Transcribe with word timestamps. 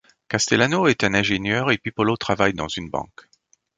Castellano 0.27 0.87
est 0.87 1.03
un 1.03 1.13
ingénieur 1.13 1.69
et 1.69 1.77
Pipolo 1.77 2.17
travaille 2.17 2.55
dans 2.55 2.67
une 2.67 2.89
banque. 2.89 3.27